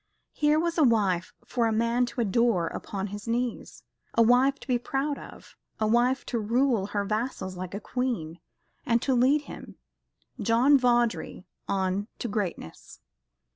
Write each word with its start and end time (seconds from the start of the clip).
Here 0.33 0.59
was 0.59 0.79
a 0.79 0.83
wife 0.83 1.31
for 1.45 1.67
a 1.67 1.71
man 1.71 2.07
to 2.07 2.21
adore 2.21 2.65
upon 2.65 3.05
his 3.13 3.27
knees, 3.27 3.83
a 4.15 4.23
wife 4.23 4.59
to 4.61 4.67
be 4.67 4.79
proud 4.79 5.19
of, 5.19 5.55
a 5.79 5.85
wife 5.85 6.25
to 6.25 6.39
rule 6.39 6.87
her 6.87 7.05
vassals 7.05 7.55
like 7.55 7.75
a 7.75 7.79
queen, 7.79 8.39
and 8.83 8.99
to 9.03 9.13
lead 9.13 9.41
him, 9.43 9.75
John 10.39 10.75
Vawdrey, 10.75 11.45
on 11.67 12.07
to 12.17 12.27
greatness. 12.27 12.99